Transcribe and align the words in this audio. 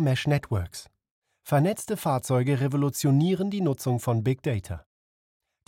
Mesh 0.00 0.26
Networks. 0.26 0.88
Vernetzte 1.42 1.96
Fahrzeuge 1.96 2.60
revolutionieren 2.60 3.50
die 3.50 3.60
Nutzung 3.60 4.00
von 4.00 4.22
Big 4.22 4.42
Data. 4.42 4.84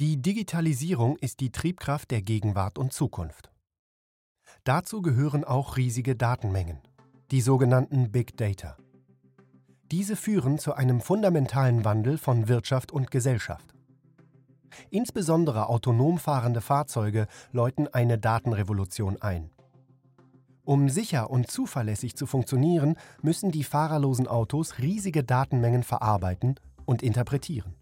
Die 0.01 0.21
Digitalisierung 0.21 1.17
ist 1.19 1.41
die 1.41 1.51
Triebkraft 1.51 2.11
der 2.11 2.23
Gegenwart 2.23 2.79
und 2.79 2.93
Zukunft. 2.93 3.51
Dazu 4.65 5.03
gehören 5.03 5.45
auch 5.45 5.77
riesige 5.77 6.17
Datenmengen, 6.17 6.81
die 7.31 7.41
sogenannten 7.41 8.11
Big 8.11 8.37
Data. 8.37 8.77
Diese 9.91 10.17
führen 10.17 10.59
zu 10.59 10.75
einem 10.75 11.01
fundamentalen 11.01 11.85
Wandel 11.85 12.17
von 12.17 12.49
Wirtschaft 12.49 12.93
und 12.93 13.11
Gesellschaft. 13.11 13.75
Insbesondere 14.91 15.69
autonom 15.69 16.19
fahrende 16.19 16.61
Fahrzeuge 16.61 17.27
läuten 17.53 17.89
eine 17.89 18.19
Datenrevolution 18.19 19.21
ein. 19.21 19.51
Um 20.65 20.89
sicher 20.89 21.31
und 21.31 21.51
zuverlässig 21.51 22.15
zu 22.15 22.27
funktionieren, 22.27 22.97
müssen 23.21 23.51
die 23.51 23.65
fahrerlosen 23.65 24.29
Autos 24.29 24.79
riesige 24.79 25.25
Datenmengen 25.25 25.83
verarbeiten 25.83 26.55
und 26.85 27.03
interpretieren. 27.03 27.75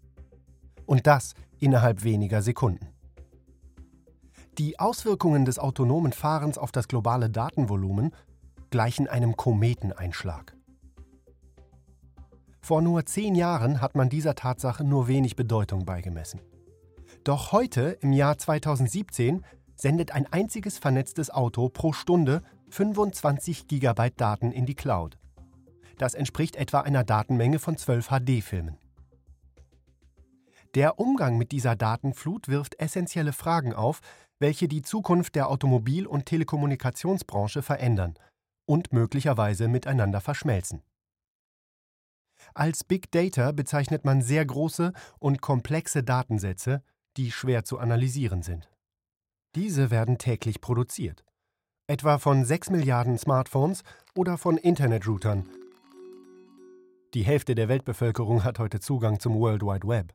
Und 0.87 1.05
das 1.05 1.35
innerhalb 1.59 2.03
weniger 2.03 2.41
Sekunden. 2.41 2.87
Die 4.57 4.79
Auswirkungen 4.79 5.45
des 5.45 5.59
autonomen 5.59 6.11
Fahrens 6.11 6.57
auf 6.57 6.71
das 6.71 6.87
globale 6.87 7.29
Datenvolumen 7.29 8.11
gleichen 8.71 9.07
einem 9.07 9.37
Kometeneinschlag. 9.37 10.55
Vor 12.61 12.81
nur 12.81 13.05
zehn 13.05 13.35
Jahren 13.35 13.79
hat 13.79 13.95
man 13.95 14.09
dieser 14.09 14.35
Tatsache 14.35 14.83
nur 14.83 15.07
wenig 15.07 15.35
Bedeutung 15.35 15.85
beigemessen. 15.85 16.41
Doch 17.23 17.51
heute, 17.51 17.97
im 18.01 18.13
Jahr 18.13 18.37
2017, 18.37 19.43
sendet 19.75 20.11
ein 20.11 20.31
einziges 20.31 20.77
vernetztes 20.77 21.29
Auto 21.29 21.69
pro 21.69 21.93
Stunde 21.93 22.41
25 22.71 23.67
GB 23.67 24.11
Daten 24.15 24.51
in 24.51 24.65
die 24.65 24.75
Cloud. 24.75 25.17
Das 25.97 26.13
entspricht 26.13 26.55
etwa 26.55 26.81
einer 26.81 27.03
Datenmenge 27.03 27.59
von 27.59 27.77
12 27.77 28.07
HD-Filmen. 28.07 28.77
Der 30.73 30.97
Umgang 30.97 31.37
mit 31.37 31.51
dieser 31.51 31.75
Datenflut 31.75 32.47
wirft 32.47 32.79
essentielle 32.79 33.33
Fragen 33.33 33.73
auf, 33.73 33.99
welche 34.39 34.69
die 34.69 34.81
Zukunft 34.81 35.35
der 35.35 35.49
Automobil- 35.49 36.07
und 36.07 36.25
Telekommunikationsbranche 36.25 37.61
verändern 37.61 38.13
und 38.65 38.93
möglicherweise 38.93 39.67
miteinander 39.67 40.21
verschmelzen. 40.21 40.81
Als 42.53 42.85
Big 42.85 43.11
Data 43.11 43.51
bezeichnet 43.51 44.05
man 44.05 44.21
sehr 44.21 44.45
große 44.45 44.93
und 45.19 45.41
komplexe 45.41 46.03
Datensätze, 46.03 46.83
die 47.17 47.31
schwer 47.31 47.65
zu 47.65 47.77
analysieren 47.77 48.41
sind. 48.41 48.71
Diese 49.55 49.91
werden 49.91 50.17
täglich 50.17 50.61
produziert 50.61 51.25
etwa 51.91 52.19
von 52.19 52.45
6 52.45 52.69
Milliarden 52.69 53.17
Smartphones 53.17 53.83
oder 54.15 54.37
von 54.37 54.55
Internetroutern. 54.55 55.45
Die 57.13 57.23
Hälfte 57.23 57.53
der 57.53 57.67
Weltbevölkerung 57.67 58.45
hat 58.45 58.59
heute 58.59 58.79
Zugang 58.79 59.19
zum 59.19 59.37
World 59.37 59.61
Wide 59.61 59.85
Web. 59.85 60.13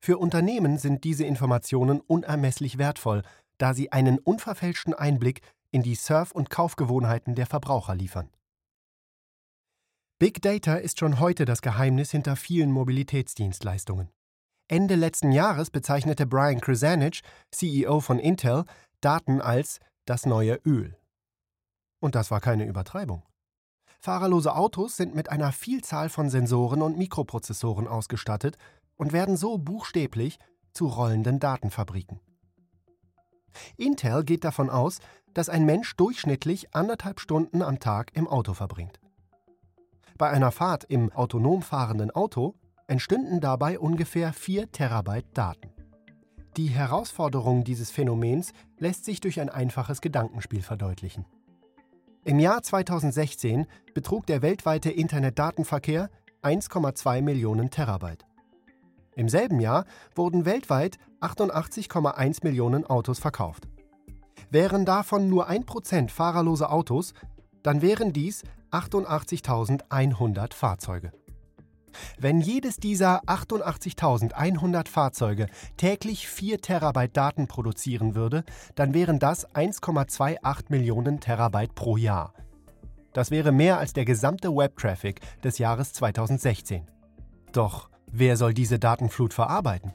Für 0.00 0.18
Unternehmen 0.18 0.78
sind 0.78 1.02
diese 1.02 1.24
Informationen 1.24 2.00
unermesslich 2.00 2.78
wertvoll, 2.78 3.22
da 3.58 3.74
sie 3.74 3.90
einen 3.90 4.20
unverfälschten 4.20 4.94
Einblick 4.94 5.40
in 5.72 5.82
die 5.82 5.96
Surf- 5.96 6.30
und 6.30 6.48
Kaufgewohnheiten 6.48 7.34
der 7.34 7.46
Verbraucher 7.46 7.96
liefern. 7.96 8.30
Big 10.20 10.40
Data 10.42 10.76
ist 10.76 11.00
schon 11.00 11.18
heute 11.18 11.44
das 11.44 11.60
Geheimnis 11.60 12.12
hinter 12.12 12.36
vielen 12.36 12.70
Mobilitätsdienstleistungen. 12.70 14.12
Ende 14.68 14.94
letzten 14.94 15.32
Jahres 15.32 15.70
bezeichnete 15.70 16.24
Brian 16.24 16.60
Krzanich, 16.60 17.22
CEO 17.50 17.98
von 17.98 18.20
Intel, 18.20 18.64
Daten 19.00 19.40
als 19.40 19.80
das 20.06 20.24
neue 20.24 20.54
Öl. 20.64 20.96
Und 22.00 22.14
das 22.14 22.30
war 22.30 22.40
keine 22.40 22.64
Übertreibung. 22.64 23.22
Fahrerlose 23.98 24.54
Autos 24.54 24.96
sind 24.96 25.14
mit 25.14 25.30
einer 25.30 25.52
Vielzahl 25.52 26.08
von 26.08 26.30
Sensoren 26.30 26.82
und 26.82 26.96
Mikroprozessoren 26.96 27.88
ausgestattet 27.88 28.56
und 28.96 29.12
werden 29.12 29.36
so 29.36 29.58
buchstäblich 29.58 30.38
zu 30.72 30.86
rollenden 30.86 31.38
Datenfabriken. 31.40 32.20
Intel 33.76 34.24
geht 34.24 34.44
davon 34.44 34.70
aus, 34.70 35.00
dass 35.32 35.48
ein 35.48 35.64
Mensch 35.64 35.96
durchschnittlich 35.96 36.74
anderthalb 36.74 37.20
Stunden 37.20 37.62
am 37.62 37.80
Tag 37.80 38.14
im 38.14 38.28
Auto 38.28 38.54
verbringt. 38.54 39.00
Bei 40.18 40.30
einer 40.30 40.52
Fahrt 40.52 40.84
im 40.84 41.12
autonom 41.12 41.62
fahrenden 41.62 42.10
Auto 42.10 42.54
entstünden 42.86 43.40
dabei 43.40 43.78
ungefähr 43.78 44.32
4 44.32 44.70
Terabyte 44.72 45.26
Daten. 45.34 45.75
Die 46.56 46.68
Herausforderung 46.68 47.64
dieses 47.64 47.90
Phänomens 47.90 48.54
lässt 48.78 49.04
sich 49.04 49.20
durch 49.20 49.40
ein 49.40 49.50
einfaches 49.50 50.00
Gedankenspiel 50.00 50.62
verdeutlichen. 50.62 51.26
Im 52.24 52.38
Jahr 52.38 52.62
2016 52.62 53.66
betrug 53.92 54.24
der 54.24 54.40
weltweite 54.40 54.90
Internetdatenverkehr 54.90 56.08
1,2 56.42 57.20
Millionen 57.20 57.70
Terabyte. 57.70 58.24
Im 59.14 59.28
selben 59.28 59.60
Jahr 59.60 59.84
wurden 60.14 60.46
weltweit 60.46 60.96
88,1 61.20 62.38
Millionen 62.42 62.86
Autos 62.86 63.18
verkauft. 63.18 63.68
Wären 64.50 64.86
davon 64.86 65.28
nur 65.28 65.50
1% 65.50 66.08
fahrerlose 66.08 66.70
Autos, 66.70 67.12
dann 67.62 67.82
wären 67.82 68.14
dies 68.14 68.44
88.100 68.70 70.54
Fahrzeuge. 70.54 71.12
Wenn 72.18 72.40
jedes 72.40 72.76
dieser 72.76 73.22
88.100 73.24 74.88
Fahrzeuge 74.88 75.46
täglich 75.76 76.28
4 76.28 76.60
Terabyte 76.60 77.16
Daten 77.16 77.46
produzieren 77.46 78.14
würde, 78.14 78.44
dann 78.74 78.94
wären 78.94 79.18
das 79.18 79.48
1,28 79.54 80.66
Millionen 80.68 81.20
Terabyte 81.20 81.74
pro 81.74 81.96
Jahr. 81.96 82.34
Das 83.12 83.30
wäre 83.30 83.50
mehr 83.50 83.78
als 83.78 83.94
der 83.94 84.04
gesamte 84.04 84.54
Web-Traffic 84.54 85.20
des 85.42 85.56
Jahres 85.56 85.94
2016. 85.94 86.86
Doch 87.52 87.88
wer 88.06 88.36
soll 88.36 88.52
diese 88.52 88.78
Datenflut 88.78 89.32
verarbeiten? 89.32 89.92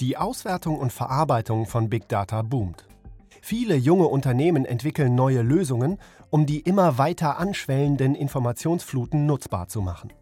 Die 0.00 0.16
Auswertung 0.16 0.76
und 0.78 0.92
Verarbeitung 0.92 1.66
von 1.66 1.88
Big 1.88 2.08
Data 2.08 2.42
boomt. 2.42 2.87
Viele 3.40 3.76
junge 3.76 4.06
Unternehmen 4.06 4.64
entwickeln 4.64 5.14
neue 5.14 5.42
Lösungen, 5.42 5.98
um 6.30 6.46
die 6.46 6.60
immer 6.60 6.98
weiter 6.98 7.38
anschwellenden 7.38 8.14
Informationsfluten 8.14 9.26
nutzbar 9.26 9.68
zu 9.68 9.80
machen. 9.80 10.12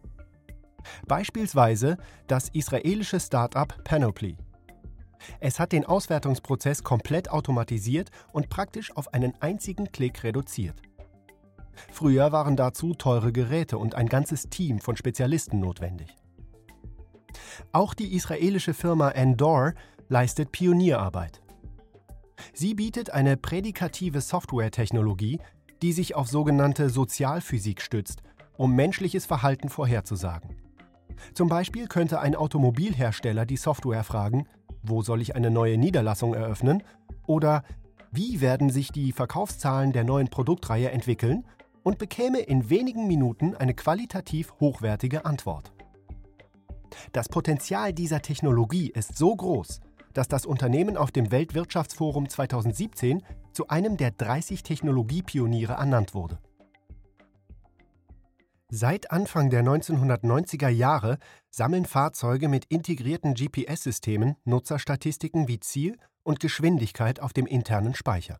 Beispielsweise 1.07 1.97
das 2.27 2.49
israelische 2.49 3.19
Start-up 3.19 3.83
Panoply. 3.83 4.37
Es 5.39 5.59
hat 5.59 5.71
den 5.71 5.85
Auswertungsprozess 5.85 6.83
komplett 6.83 7.29
automatisiert 7.31 8.09
und 8.31 8.49
praktisch 8.49 8.95
auf 8.95 9.13
einen 9.13 9.33
einzigen 9.41 9.91
Klick 9.91 10.23
reduziert. 10.23 10.81
Früher 11.91 12.31
waren 12.31 12.55
dazu 12.55 12.93
teure 12.93 13.31
Geräte 13.31 13.77
und 13.77 13.95
ein 13.95 14.07
ganzes 14.07 14.49
Team 14.49 14.79
von 14.79 14.95
Spezialisten 14.95 15.59
notwendig. 15.59 16.15
Auch 17.71 17.93
die 17.93 18.15
israelische 18.15 18.73
Firma 18.73 19.09
Endor 19.11 19.73
leistet 20.09 20.51
Pionierarbeit. 20.51 21.41
Sie 22.53 22.73
bietet 22.73 23.11
eine 23.11 23.37
prädikative 23.37 24.21
Softwaretechnologie, 24.21 25.39
die 25.81 25.93
sich 25.93 26.15
auf 26.15 26.27
sogenannte 26.27 26.89
Sozialphysik 26.89 27.81
stützt, 27.81 28.23
um 28.57 28.75
menschliches 28.75 29.25
Verhalten 29.25 29.69
vorherzusagen. 29.69 30.55
Zum 31.33 31.49
Beispiel 31.49 31.87
könnte 31.87 32.19
ein 32.19 32.35
Automobilhersteller 32.35 33.45
die 33.45 33.57
Software 33.57 34.03
fragen, 34.03 34.47
wo 34.83 35.01
soll 35.01 35.21
ich 35.21 35.35
eine 35.35 35.51
neue 35.51 35.77
Niederlassung 35.77 36.33
eröffnen? 36.33 36.83
Oder 37.25 37.63
wie 38.11 38.41
werden 38.41 38.69
sich 38.69 38.91
die 38.91 39.11
Verkaufszahlen 39.11 39.91
der 39.91 40.03
neuen 40.03 40.29
Produktreihe 40.29 40.91
entwickeln? 40.91 41.45
Und 41.83 41.97
bekäme 41.97 42.39
in 42.39 42.69
wenigen 42.69 43.07
Minuten 43.07 43.55
eine 43.55 43.73
qualitativ 43.73 44.53
hochwertige 44.59 45.25
Antwort. 45.25 45.71
Das 47.13 47.29
Potenzial 47.29 47.93
dieser 47.93 48.21
Technologie 48.21 48.89
ist 48.89 49.17
so 49.17 49.35
groß, 49.35 49.79
dass 50.17 50.27
das 50.27 50.47
Unternehmen 50.47 50.97
auf 50.97 51.11
dem 51.11 51.29
Weltwirtschaftsforum 51.29 52.27
2017 52.27 53.21
zu 53.53 53.67
einem 53.67 53.97
der 53.97 54.09
30 54.09 54.63
Technologiepioniere 54.63 55.73
ernannt 55.73 56.15
wurde. 56.15 56.39
Seit 58.71 59.11
Anfang 59.11 59.51
der 59.51 59.63
1990er 59.63 60.69
Jahre 60.69 61.19
sammeln 61.51 61.85
Fahrzeuge 61.85 62.49
mit 62.49 62.65
integrierten 62.65 63.35
GPS-Systemen 63.35 64.37
Nutzerstatistiken 64.43 65.47
wie 65.47 65.59
Ziel 65.59 65.99
und 66.23 66.39
Geschwindigkeit 66.39 67.19
auf 67.19 67.31
dem 67.31 67.45
internen 67.45 67.93
Speicher. 67.93 68.39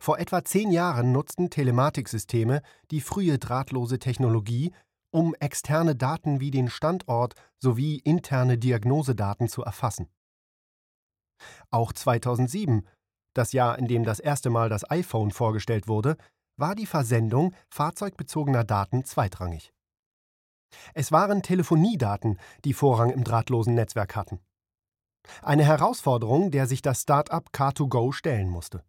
Vor 0.00 0.18
etwa 0.18 0.44
zehn 0.44 0.72
Jahren 0.72 1.12
nutzten 1.12 1.48
Telematiksysteme 1.48 2.60
die 2.90 3.00
frühe 3.00 3.38
drahtlose 3.38 4.00
Technologie, 4.00 4.72
um 5.12 5.36
externe 5.38 5.94
Daten 5.94 6.40
wie 6.40 6.50
den 6.50 6.68
Standort 6.68 7.34
sowie 7.60 8.00
interne 8.00 8.58
Diagnosedaten 8.58 9.46
zu 9.46 9.62
erfassen. 9.62 10.08
Auch 11.70 11.92
2007, 11.92 12.86
das 13.34 13.52
Jahr, 13.52 13.78
in 13.78 13.86
dem 13.86 14.04
das 14.04 14.20
erste 14.20 14.50
Mal 14.50 14.68
das 14.68 14.88
iPhone 14.90 15.30
vorgestellt 15.30 15.88
wurde, 15.88 16.16
war 16.56 16.74
die 16.74 16.86
Versendung 16.86 17.54
fahrzeugbezogener 17.68 18.64
Daten 18.64 19.04
zweitrangig. 19.04 19.72
Es 20.92 21.12
waren 21.12 21.42
Telefoniedaten, 21.42 22.38
die 22.64 22.74
Vorrang 22.74 23.10
im 23.10 23.24
drahtlosen 23.24 23.74
Netzwerk 23.74 24.16
hatten. 24.16 24.40
Eine 25.42 25.64
Herausforderung, 25.64 26.50
der 26.50 26.66
sich 26.66 26.82
das 26.82 27.02
Start-up 27.02 27.50
Car2Go 27.52 28.12
stellen 28.12 28.48
musste. 28.48 28.84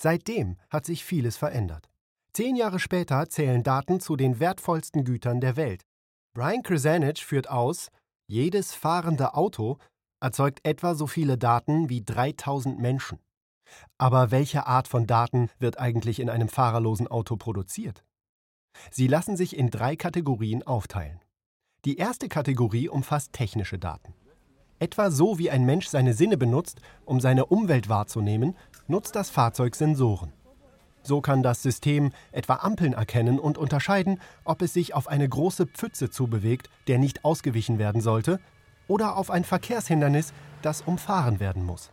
Seitdem 0.00 0.58
hat 0.68 0.84
sich 0.84 1.04
vieles 1.04 1.36
verändert. 1.36 1.88
Zehn 2.32 2.56
Jahre 2.56 2.80
später 2.80 3.28
zählen 3.28 3.62
Daten 3.62 4.00
zu 4.00 4.16
den 4.16 4.40
wertvollsten 4.40 5.04
Gütern 5.04 5.40
der 5.40 5.56
Welt. 5.56 5.82
Brian 6.34 6.62
Krasanich 6.62 7.24
führt 7.24 7.48
aus, 7.48 7.90
jedes 8.26 8.74
fahrende 8.74 9.34
Auto 9.34 9.78
erzeugt 10.22 10.60
etwa 10.62 10.94
so 10.94 11.06
viele 11.06 11.36
Daten 11.36 11.88
wie 11.88 12.02
3000 12.02 12.78
Menschen. 12.78 13.18
Aber 13.98 14.30
welche 14.30 14.66
Art 14.66 14.88
von 14.88 15.06
Daten 15.06 15.50
wird 15.58 15.78
eigentlich 15.78 16.20
in 16.20 16.30
einem 16.30 16.48
fahrerlosen 16.48 17.08
Auto 17.08 17.36
produziert? 17.36 18.04
Sie 18.90 19.06
lassen 19.06 19.36
sich 19.36 19.56
in 19.56 19.70
drei 19.70 19.96
Kategorien 19.96 20.62
aufteilen. 20.62 21.20
Die 21.84 21.96
erste 21.96 22.28
Kategorie 22.28 22.88
umfasst 22.88 23.32
technische 23.32 23.78
Daten. 23.78 24.14
Etwa 24.78 25.10
so 25.10 25.38
wie 25.38 25.50
ein 25.50 25.64
Mensch 25.64 25.88
seine 25.88 26.14
Sinne 26.14 26.36
benutzt, 26.36 26.80
um 27.04 27.20
seine 27.20 27.46
Umwelt 27.46 27.88
wahrzunehmen, 27.88 28.56
nutzt 28.88 29.14
das 29.14 29.30
Fahrzeug 29.30 29.74
Sensoren. 29.74 30.32
So 31.02 31.20
kann 31.20 31.42
das 31.42 31.62
System 31.62 32.12
etwa 32.30 32.56
Ampeln 32.56 32.92
erkennen 32.92 33.40
und 33.40 33.58
unterscheiden, 33.58 34.20
ob 34.44 34.62
es 34.62 34.72
sich 34.72 34.94
auf 34.94 35.08
eine 35.08 35.28
große 35.28 35.66
Pfütze 35.66 36.10
zubewegt, 36.10 36.70
der 36.86 36.98
nicht 36.98 37.24
ausgewichen 37.24 37.78
werden 37.78 38.00
sollte, 38.00 38.38
oder 38.92 39.16
auf 39.16 39.30
ein 39.30 39.42
Verkehrshindernis, 39.42 40.34
das 40.60 40.82
umfahren 40.82 41.40
werden 41.40 41.64
muss. 41.64 41.90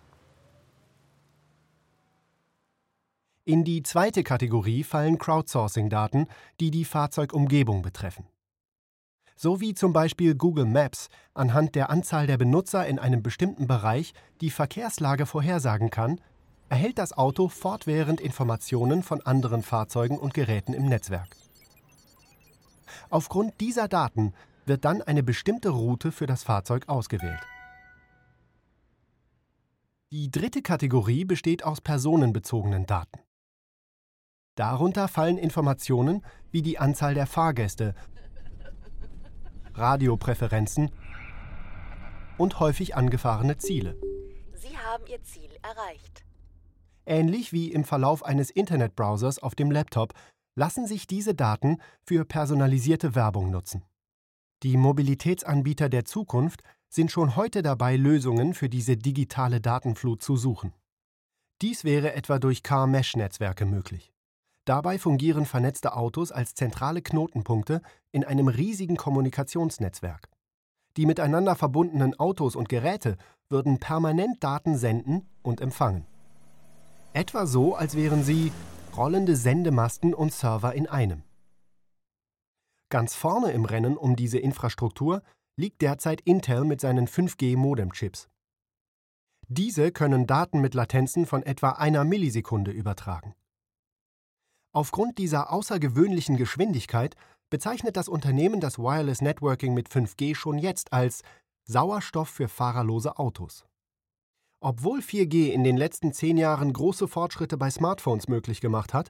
In 3.45 3.63
die 3.63 3.83
zweite 3.83 4.21
Kategorie 4.21 4.83
fallen 4.83 5.17
Crowdsourcing-Daten, 5.17 6.27
die 6.59 6.71
die 6.71 6.83
Fahrzeugumgebung 6.83 7.83
betreffen. 7.83 8.27
So 9.37 9.61
wie 9.61 9.73
zum 9.73 9.93
Beispiel 9.93 10.35
Google 10.35 10.65
Maps 10.65 11.07
anhand 11.33 11.73
der 11.75 11.89
Anzahl 11.89 12.27
der 12.27 12.37
Benutzer 12.37 12.85
in 12.85 12.99
einem 12.99 13.23
bestimmten 13.23 13.65
Bereich 13.65 14.13
die 14.41 14.49
Verkehrslage 14.49 15.25
vorhersagen 15.25 15.89
kann, 15.89 16.19
erhält 16.67 16.97
das 16.97 17.17
Auto 17.17 17.47
fortwährend 17.47 18.19
Informationen 18.19 19.03
von 19.03 19.21
anderen 19.21 19.63
Fahrzeugen 19.63 20.19
und 20.19 20.33
Geräten 20.33 20.73
im 20.73 20.89
Netzwerk. 20.89 21.29
Aufgrund 23.09 23.61
dieser 23.61 23.87
Daten 23.87 24.33
wird 24.69 24.85
dann 24.85 25.01
eine 25.01 25.23
bestimmte 25.23 25.69
Route 25.69 26.13
für 26.13 26.27
das 26.27 26.43
Fahrzeug 26.43 26.87
ausgewählt. 26.87 27.41
Die 30.11 30.31
dritte 30.31 30.61
Kategorie 30.61 31.25
besteht 31.25 31.65
aus 31.65 31.81
personenbezogenen 31.81 32.85
Daten. 32.85 33.19
Darunter 34.55 35.07
fallen 35.07 35.37
Informationen 35.37 36.23
wie 36.51 36.61
die 36.61 36.79
Anzahl 36.79 37.13
der 37.13 37.27
Fahrgäste, 37.27 37.93
Radiopräferenzen 39.73 40.91
und 42.37 42.59
häufig 42.59 42.95
angefahrene 42.95 43.57
Ziele. 43.57 43.99
Sie 44.55 44.77
haben 44.77 45.05
Ihr 45.07 45.21
Ziel 45.23 45.51
erreicht. 45.61 46.25
Ähnlich 47.05 47.53
wie 47.53 47.71
im 47.71 47.83
Verlauf 47.83 48.23
eines 48.23 48.49
Internetbrowsers 48.49 49.39
auf 49.39 49.55
dem 49.55 49.71
Laptop 49.71 50.13
lassen 50.55 50.87
sich 50.87 51.07
diese 51.07 51.35
Daten 51.35 51.77
für 52.03 52.25
personalisierte 52.25 53.15
Werbung 53.15 53.51
nutzen. 53.51 53.83
Die 54.61 54.75
Mobilitätsanbieter 54.75 55.87
der 55.87 56.03
Zukunft 56.03 56.63
sind 56.89 57.11
schon 57.11 57.37
heute 57.37 57.61
dabei, 57.61 57.95
Lösungen 57.95 58.53
für 58.53 58.67
diese 58.67 58.97
digitale 58.97 59.61
Datenflut 59.61 60.21
zu 60.21 60.35
suchen. 60.35 60.73
Dies 61.61 61.85
wäre 61.85 62.13
etwa 62.13 62.39
durch 62.39 62.61
Car-Mesh-Netzwerke 62.61 63.65
möglich. 63.65 64.11
Dabei 64.65 64.99
fungieren 64.99 65.45
vernetzte 65.45 65.95
Autos 65.95 66.33
als 66.33 66.55
zentrale 66.55 67.01
Knotenpunkte 67.01 67.81
in 68.11 68.25
einem 68.25 68.49
riesigen 68.49 68.97
Kommunikationsnetzwerk. 68.97 70.29
Die 70.97 71.05
miteinander 71.05 71.55
verbundenen 71.55 72.19
Autos 72.19 72.57
und 72.57 72.67
Geräte 72.67 73.17
würden 73.47 73.79
permanent 73.79 74.43
Daten 74.43 74.77
senden 74.77 75.27
und 75.41 75.61
empfangen. 75.61 76.05
Etwa 77.13 77.45
so, 77.45 77.75
als 77.75 77.95
wären 77.95 78.23
sie 78.23 78.51
rollende 78.95 79.37
Sendemasten 79.37 80.13
und 80.13 80.33
Server 80.33 80.73
in 80.73 80.87
einem. 80.87 81.23
Ganz 82.89 83.15
vorne 83.15 83.51
im 83.51 83.65
Rennen 83.65 83.97
um 83.97 84.15
diese 84.15 84.39
Infrastruktur 84.39 85.21
liegt 85.55 85.81
derzeit 85.81 86.21
Intel 86.21 86.65
mit 86.65 86.81
seinen 86.81 87.07
5G-Modem-Chips. 87.07 88.27
Diese 89.47 89.91
können 89.91 90.25
Daten 90.25 90.61
mit 90.61 90.73
Latenzen 90.73 91.25
von 91.25 91.43
etwa 91.43 91.71
einer 91.71 92.03
Millisekunde 92.03 92.71
übertragen. 92.71 93.35
Aufgrund 94.71 95.17
dieser 95.17 95.51
außergewöhnlichen 95.51 96.37
Geschwindigkeit 96.37 97.15
bezeichnet 97.49 97.97
das 97.97 98.07
Unternehmen 98.07 98.59
das 98.59 98.77
Wireless 98.77 99.21
Networking 99.21 99.73
mit 99.73 99.89
5G 99.89 100.35
schon 100.35 100.57
jetzt 100.59 100.93
als 100.93 101.23
Sauerstoff 101.67 102.29
für 102.29 102.47
fahrerlose 102.47 103.17
Autos. 103.17 103.65
Obwohl 104.61 104.99
4G 104.99 105.51
in 105.51 105.63
den 105.63 105.77
letzten 105.77 106.13
zehn 106.13 106.37
Jahren 106.37 106.73
große 106.73 107.07
Fortschritte 107.07 107.57
bei 107.57 107.69
Smartphones 107.69 108.27
möglich 108.27 108.61
gemacht 108.61 108.93
hat, 108.93 109.09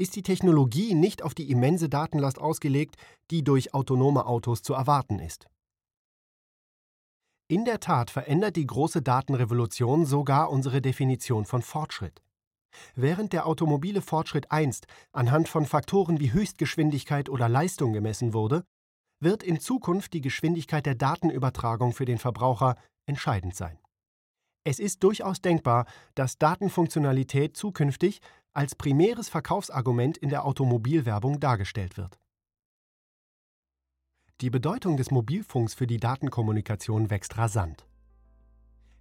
ist 0.00 0.16
die 0.16 0.22
Technologie 0.22 0.94
nicht 0.94 1.22
auf 1.22 1.34
die 1.34 1.50
immense 1.50 1.90
Datenlast 1.90 2.38
ausgelegt, 2.38 2.96
die 3.30 3.44
durch 3.44 3.74
autonome 3.74 4.24
Autos 4.24 4.62
zu 4.62 4.72
erwarten 4.72 5.18
ist. 5.18 5.46
In 7.48 7.66
der 7.66 7.80
Tat 7.80 8.10
verändert 8.10 8.56
die 8.56 8.66
große 8.66 9.02
Datenrevolution 9.02 10.06
sogar 10.06 10.50
unsere 10.50 10.80
Definition 10.80 11.44
von 11.44 11.60
Fortschritt. 11.60 12.22
Während 12.94 13.34
der 13.34 13.46
automobile 13.46 14.00
Fortschritt 14.00 14.50
einst 14.50 14.86
anhand 15.12 15.48
von 15.48 15.66
Faktoren 15.66 16.18
wie 16.18 16.32
Höchstgeschwindigkeit 16.32 17.28
oder 17.28 17.48
Leistung 17.48 17.92
gemessen 17.92 18.32
wurde, 18.32 18.64
wird 19.20 19.42
in 19.42 19.60
Zukunft 19.60 20.14
die 20.14 20.22
Geschwindigkeit 20.22 20.86
der 20.86 20.94
Datenübertragung 20.94 21.92
für 21.92 22.06
den 22.06 22.18
Verbraucher 22.18 22.76
entscheidend 23.06 23.54
sein. 23.54 23.78
Es 24.64 24.78
ist 24.78 25.02
durchaus 25.02 25.40
denkbar, 25.40 25.86
dass 26.14 26.38
Datenfunktionalität 26.38 27.56
zukünftig 27.56 28.20
als 28.52 28.74
primäres 28.74 29.28
Verkaufsargument 29.28 30.18
in 30.18 30.28
der 30.28 30.44
Automobilwerbung 30.44 31.40
dargestellt 31.40 31.96
wird. 31.96 32.18
Die 34.40 34.50
Bedeutung 34.50 34.96
des 34.96 35.10
Mobilfunks 35.10 35.74
für 35.74 35.86
die 35.86 35.98
Datenkommunikation 35.98 37.10
wächst 37.10 37.36
rasant. 37.36 37.86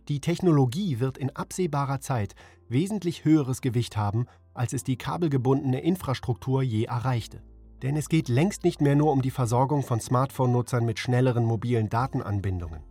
Die 0.09 0.19
Technologie 0.19 0.99
wird 0.99 1.17
in 1.17 1.35
absehbarer 1.35 2.01
Zeit 2.01 2.35
wesentlich 2.67 3.25
höheres 3.25 3.61
Gewicht 3.61 3.95
haben, 3.95 4.25
als 4.53 4.73
es 4.73 4.83
die 4.83 4.97
kabelgebundene 4.97 5.79
Infrastruktur 5.79 6.61
je 6.61 6.85
erreichte. 6.85 7.41
Denn 7.81 7.95
es 7.95 8.09
geht 8.09 8.27
längst 8.27 8.63
nicht 8.63 8.81
mehr 8.81 8.95
nur 8.95 9.13
um 9.13 9.21
die 9.21 9.31
Versorgung 9.31 9.83
von 9.83 10.01
Smartphone-Nutzern 10.01 10.83
mit 10.83 10.99
schnelleren 10.99 11.45
mobilen 11.45 11.89
Datenanbindungen. 11.89 12.83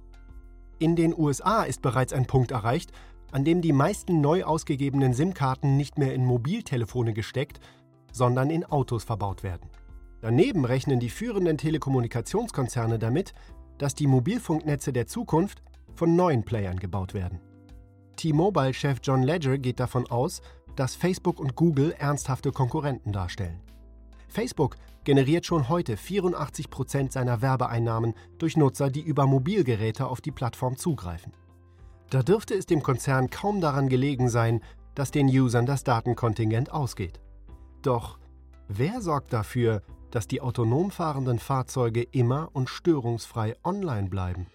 In 0.79 0.97
den 0.97 1.13
USA 1.15 1.65
ist 1.65 1.83
bereits 1.83 2.13
ein 2.13 2.27
Punkt 2.27 2.53
erreicht, 2.53 2.93
an 3.31 3.45
dem 3.45 3.61
die 3.61 3.73
meisten 3.73 4.21
neu 4.21 4.45
ausgegebenen 4.45 5.13
SIM-Karten 5.13 5.77
nicht 5.77 5.99
mehr 5.99 6.15
in 6.15 6.25
Mobiltelefone 6.25 7.13
gesteckt, 7.13 7.61
sondern 8.13 8.51
in 8.51 8.65
Autos 8.65 9.05
verbaut 9.05 9.43
werden. 9.43 9.71
Daneben 10.21 10.65
rechnen 10.65 10.99
die 10.99 11.11
führenden 11.11 11.59
Telekommunikationskonzerne 11.59 12.99
damit, 12.99 13.35
dass 13.77 13.95
die 13.95 14.07
Mobilfunknetze 14.07 14.93
der 14.93 15.07
Zukunft 15.07 15.63
von 15.95 16.17
neuen 16.17 16.45
Playern 16.45 16.79
gebaut 16.79 17.15
werden. 17.15 17.41
T-Mobile-Chef 18.17 18.99
John 19.03 19.23
Ledger 19.23 19.59
geht 19.59 19.79
davon 19.79 20.11
aus, 20.11 20.43
dass 20.75 20.97
Facebook 20.97 21.39
und 21.39 21.55
Google 21.55 21.95
ernsthafte 21.99 22.51
Konkurrenten 22.51 23.13
darstellen. 23.13 23.61
Facebook 24.29 24.77
generiert 25.05 25.47
schon 25.47 25.69
heute 25.69 25.97
84 25.97 26.71
Prozent 26.71 27.13
seiner 27.13 27.41
Werbeeinnahmen 27.41 28.15
durch 28.39 28.57
Nutzer, 28.57 28.91
die 28.91 29.01
über 29.01 29.27
Mobilgeräte 29.27 30.07
auf 30.07 30.21
die 30.21 30.33
Plattform 30.33 30.77
zugreifen. 30.77 31.33
Da 32.11 32.23
dürfte 32.23 32.55
es 32.55 32.65
dem 32.65 32.83
Konzern 32.83 33.29
kaum 33.29 33.61
daran 33.61 33.89
gelegen 33.89 34.31
sein, 34.31 34.63
dass 34.95 35.11
den 35.11 35.29
Usern 35.29 35.67
das 35.67 35.85
Datenkontingent 35.85 36.73
ausgeht. 36.73 37.21
Doch 37.83 38.19
wer 38.67 39.01
sorgt 39.01 39.33
dafür, 39.33 39.83
dass 40.11 40.27
die 40.27 40.41
autonom 40.41 40.91
fahrenden 40.91 41.39
Fahrzeuge 41.39 42.03
immer 42.03 42.49
und 42.55 42.71
störungsfrei 42.71 43.57
online 43.63 44.09
bleiben? 44.09 44.47